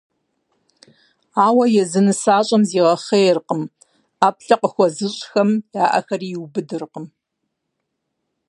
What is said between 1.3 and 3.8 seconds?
Ауэ езы нысащӀэм зигъэхъейркъым,